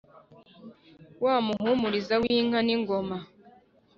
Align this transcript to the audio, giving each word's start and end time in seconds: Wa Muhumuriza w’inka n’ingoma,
Wa 1.23 1.35
Muhumuriza 1.45 2.13
w’inka 2.21 2.59
n’ingoma, 2.65 3.17